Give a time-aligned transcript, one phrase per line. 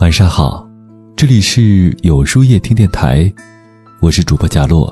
[0.00, 0.66] 晚上好，
[1.14, 3.30] 这里是有书夜听电台，
[4.00, 4.90] 我是主播贾洛，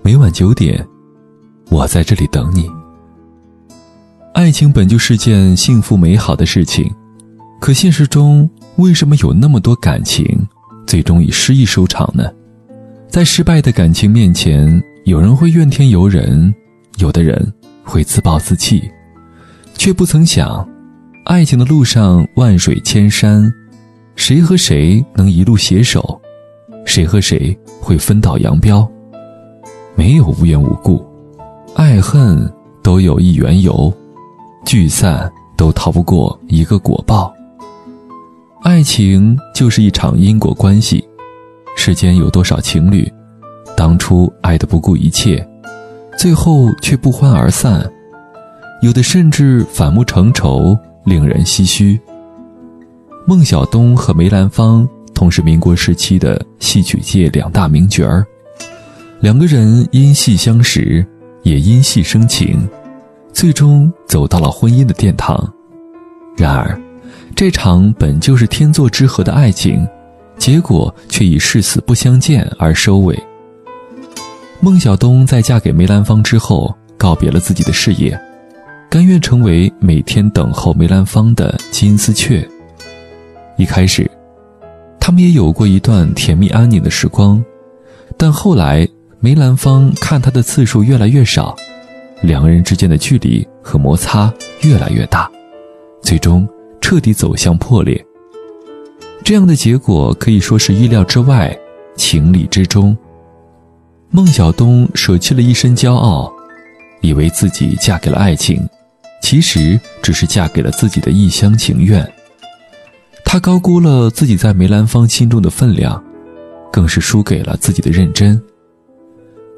[0.00, 0.82] 每晚九点，
[1.68, 2.66] 我在这里等你。
[4.32, 6.90] 爱情本就是件幸福美好的事情，
[7.60, 10.24] 可现实中为什么有那么多感情
[10.86, 12.24] 最终以失意收场呢？
[13.10, 16.52] 在失败的感情面前，有人会怨天尤人，
[16.96, 17.52] 有的人
[17.84, 18.90] 会自暴自弃，
[19.74, 20.66] 却不曾想，
[21.26, 23.52] 爱情的路上万水千山。
[24.14, 26.20] 谁和谁能一路携手？
[26.84, 28.88] 谁和谁会分道扬镳？
[29.94, 31.04] 没有无缘无故，
[31.74, 32.50] 爱恨
[32.82, 33.92] 都有一缘由，
[34.64, 37.32] 聚散都逃不过一个果报。
[38.62, 41.04] 爱情就是一场因果关系，
[41.76, 43.10] 世间有多少情侣，
[43.76, 45.46] 当初爱得不顾一切，
[46.16, 47.90] 最后却不欢而散，
[48.82, 52.00] 有的甚至反目成仇，令人唏嘘。
[53.24, 58.26] 孟小冬和梅兰芳同是民国时期的戏曲界两大名角儿，
[59.20, 61.06] 两个人因戏相识，
[61.44, 62.68] 也因戏生情，
[63.32, 65.52] 最终走到了婚姻的殿堂。
[66.36, 66.78] 然而，
[67.36, 69.86] 这场本就是天作之合的爱情，
[70.36, 73.16] 结果却以誓死不相见而收尾。
[74.58, 78.20] 孟小冬在嫁给梅兰芳之后，告别了自己的事业，
[78.90, 82.46] 甘愿成为每天等候梅兰芳的金丝雀。
[83.62, 84.10] 一开始，
[84.98, 87.40] 他们也有过一段甜蜜安宁的时光，
[88.16, 88.88] 但后来
[89.20, 91.54] 梅兰芳看他的次数越来越少，
[92.22, 95.30] 两个人之间的距离和摩擦越来越大，
[96.02, 96.44] 最终
[96.80, 98.04] 彻底走向破裂。
[99.22, 101.56] 这样的结果可以说是意料之外，
[101.94, 102.96] 情理之中。
[104.10, 106.32] 孟小冬舍弃了一身骄傲，
[107.00, 108.68] 以为自己嫁给了爱情，
[109.22, 112.04] 其实只是嫁给了自己的一厢情愿。
[113.32, 115.98] 他高估了自己在梅兰芳心中的分量，
[116.70, 118.38] 更是输给了自己的认真。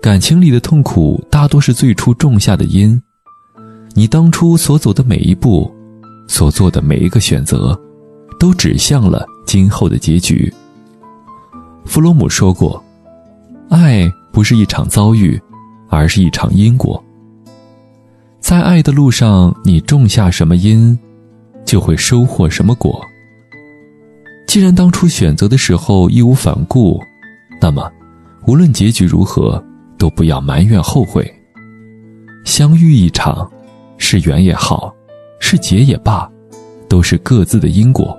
[0.00, 3.02] 感情里的痛苦大多是最初种下的因，
[3.92, 5.68] 你当初所走的每一步，
[6.28, 7.76] 所做的每一个选择，
[8.38, 10.54] 都指向了今后的结局。
[11.84, 12.80] 弗洛姆说过
[13.70, 15.36] ：“爱不是一场遭遇，
[15.88, 17.02] 而是一场因果。
[18.38, 20.96] 在爱的路上，你种下什么因，
[21.64, 23.04] 就会收获什么果。”
[24.54, 27.02] 既然当初选择的时候义无反顾，
[27.60, 27.90] 那么，
[28.46, 29.60] 无论结局如何，
[29.98, 31.28] 都不要埋怨后悔。
[32.44, 33.50] 相遇一场，
[33.98, 34.94] 是缘也好，
[35.40, 36.30] 是劫也罢，
[36.88, 38.16] 都是各自的因果。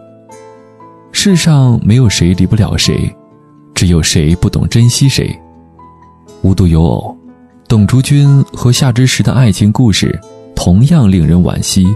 [1.14, 3.10] 世上没有谁离不了谁，
[3.74, 5.34] 只有谁不懂珍惜谁。
[6.42, 7.18] 无独有偶，
[7.66, 10.20] 董竹君和夏之时的爱情故事
[10.54, 11.88] 同样令人惋惜。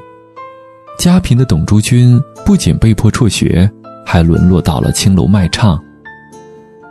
[0.97, 3.69] 家贫的董竹君不仅被迫辍学。
[4.11, 5.79] 还沦落到了青楼卖唱。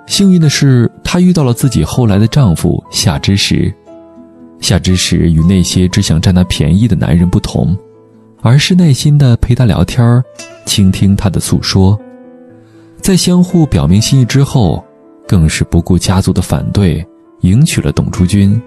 [0.06, 3.74] 幸运的是，她遇到了自己后来的丈夫夏之时。
[4.60, 7.76] 夏之时与那些只想占她便宜的男人不同，
[8.40, 10.22] 而是耐心地陪她聊天
[10.64, 11.98] 倾听她的诉说。
[12.98, 14.84] 在相互表明心意之后，
[15.26, 17.04] 更是不顾家族的反对，
[17.40, 18.62] 迎娶了董竹君。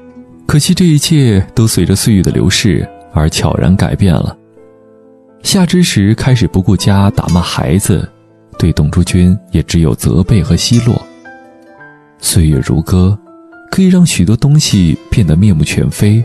[0.45, 4.38] 可惜这一切都随着岁月的流逝而悄然改变了。
[5.41, 8.06] 夏之时开始不顾家，打骂孩子。
[8.62, 11.02] 对董竹君也只有责备和奚落。
[12.20, 13.18] 岁月如歌，
[13.72, 16.24] 可以让许多东西变得面目全非。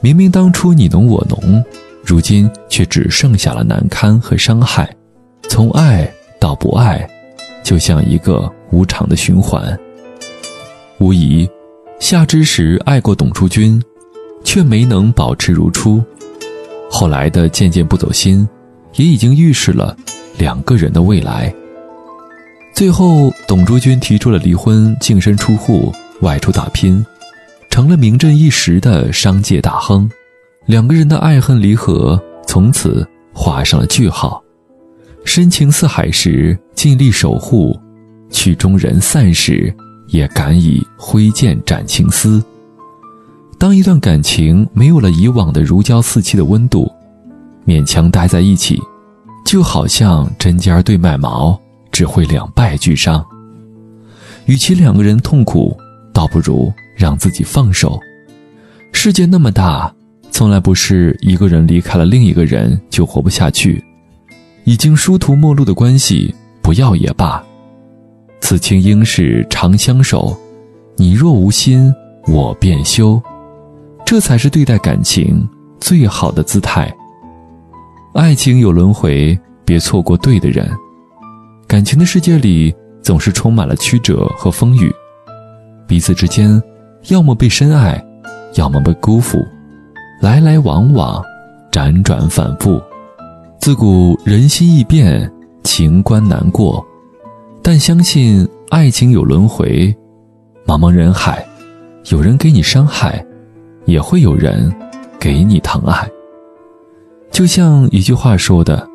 [0.00, 1.64] 明明当初你侬我侬，
[2.04, 4.92] 如今却只剩下了难堪和伤害。
[5.42, 7.08] 从爱到不爱，
[7.62, 9.78] 就像一个无常的循环。
[10.98, 11.48] 无疑，
[12.00, 13.80] 夏之时爱过董竹君，
[14.42, 16.02] 却没能保持如初。
[16.90, 18.48] 后来的渐渐不走心，
[18.96, 19.96] 也已经预示了。
[20.40, 21.54] 两个人的未来。
[22.72, 25.92] 最后，董卓君提出了离婚，净身出户，
[26.22, 27.04] 外出打拼，
[27.68, 30.10] 成了名震一时的商界大亨。
[30.64, 34.42] 两个人的爱恨离合从此画上了句号。
[35.26, 37.78] 深情似海时，尽力守护；
[38.30, 39.70] 曲终人散时，
[40.08, 42.42] 也敢以挥剑斩情丝。
[43.58, 46.90] 当一段感情没有了以往的如胶似漆的温度，
[47.66, 48.80] 勉强待在一起。
[49.44, 51.58] 就好像针尖对麦芒，
[51.90, 53.24] 只会两败俱伤。
[54.46, 55.76] 与其两个人痛苦，
[56.12, 57.98] 倒不如让自己放手。
[58.92, 59.92] 世界那么大，
[60.30, 63.82] 从来不是一个人离开了另一个人就活不下去。
[64.64, 67.42] 已经殊途末路的关系，不要也罢。
[68.40, 70.36] 此情应是长相守，
[70.96, 71.92] 你若无心，
[72.26, 73.20] 我便休。
[74.04, 75.48] 这才是对待感情
[75.80, 76.92] 最好的姿态。
[78.12, 80.68] 爱情有轮回，别错过对的人。
[81.68, 84.92] 感情的世界里总是充满了曲折和风雨，
[85.86, 86.60] 彼此之间
[87.08, 88.04] 要么被深爱，
[88.56, 89.38] 要么被辜负，
[90.20, 91.22] 来来往往，
[91.70, 92.82] 辗转反复。
[93.60, 95.30] 自古人心易变，
[95.62, 96.84] 情关难过，
[97.62, 99.94] 但相信爱情有轮回。
[100.66, 101.46] 茫茫人海，
[102.10, 103.24] 有人给你伤害，
[103.84, 104.72] 也会有人
[105.20, 106.08] 给你疼爱。
[107.30, 108.86] 就像一句话说的。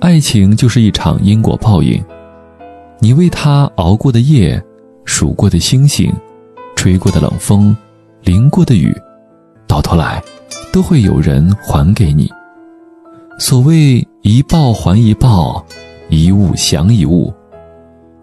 [0.00, 2.02] 爱情就是一场因果报应，
[3.00, 4.60] 你为他熬过的夜，
[5.04, 6.10] 数过的星星，
[6.74, 7.76] 吹过的冷风，
[8.22, 8.96] 淋过的雨，
[9.66, 10.22] 到头来，
[10.72, 12.30] 都会有人还给你。
[13.38, 15.62] 所谓一报还一报，
[16.08, 17.30] 一物降一物。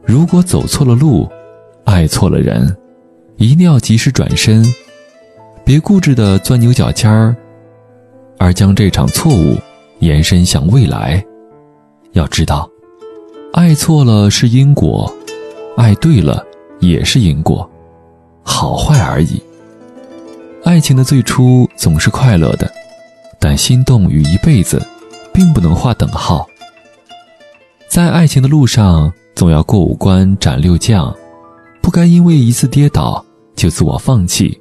[0.04, 1.30] 如果走错了路，
[1.86, 2.76] 爱错了人，
[3.36, 4.66] 一定要及时转身，
[5.64, 7.36] 别固执的钻牛角尖儿，
[8.38, 9.58] 而将这场错误
[10.00, 11.24] 延伸向未来。
[12.14, 12.70] 要知道，
[13.54, 15.12] 爱错了是因果，
[15.76, 16.46] 爱对了
[16.80, 17.70] 也是因果，
[18.44, 19.42] 好坏而已。
[20.64, 22.72] 爱情的最初总是快乐的，
[23.40, 24.82] 但心动与一辈子，
[25.34, 26.48] 并不能划等号。
[27.88, 31.16] 在爱情的路上，总要过五关斩六将，
[31.82, 33.24] 不该因为一次跌倒
[33.56, 34.60] 就自我放弃，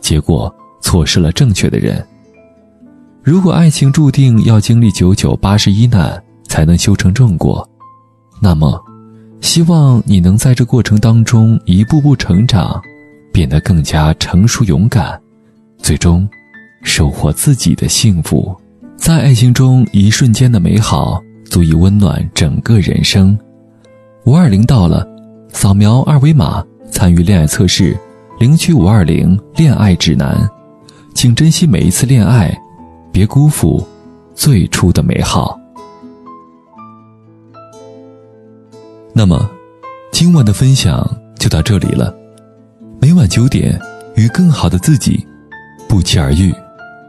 [0.00, 2.04] 结果错失了正确的人。
[3.28, 7.68] 如果爱情注定要经历九九八十一难，才能修成正果，
[8.40, 8.82] 那么，
[9.42, 12.80] 希望你能在这过程当中一步步成长，
[13.30, 15.20] 变得更加成熟勇敢，
[15.76, 16.26] 最终，
[16.82, 18.58] 收获自己的幸福。
[18.96, 23.38] 在爱情中，一瞬间的美好足以温暖整个人生。
[24.24, 25.06] 五二零到了，
[25.52, 27.94] 扫描二维码参与恋爱测试，
[28.40, 30.48] 领取五二零恋爱指南，
[31.14, 32.58] 请珍惜每一次恋爱，
[33.12, 33.86] 别辜负
[34.34, 35.58] 最初的美好。
[39.12, 39.50] 那么，
[40.12, 41.04] 今晚的分享
[41.38, 42.14] 就到这里了。
[43.00, 43.80] 每晚九点，
[44.14, 45.26] 与更好的自己
[45.88, 46.54] 不期而遇。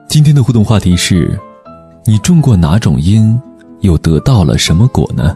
[0.07, 1.39] 今天的互动话题是：
[2.05, 3.39] 你种过哪种因，
[3.81, 5.35] 又得到了什么果呢？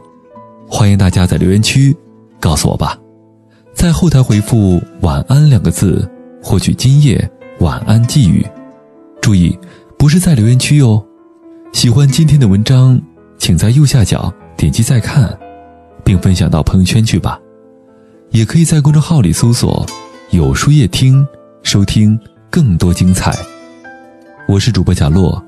[0.67, 1.95] 欢迎大家在留言区
[2.39, 2.97] 告诉我吧。
[3.75, 6.09] 在后台回复“晚安”两个字，
[6.41, 8.43] 获取今夜晚安寄语。
[9.21, 9.55] 注意，
[10.03, 11.01] 不是在留言区哦。
[11.71, 13.01] 喜欢今天的文章，
[13.37, 15.33] 请在右下角点击再看。
[16.03, 17.39] 并分享到朋友圈去吧，
[18.31, 19.85] 也可以在公众号里搜索
[20.31, 21.25] “有书夜听”，
[21.63, 22.19] 收听
[22.49, 23.33] 更多精彩。
[24.45, 25.41] 我是主播贾洛，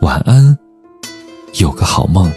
[0.00, 0.56] 晚安，
[1.60, 2.32] 有个好梦。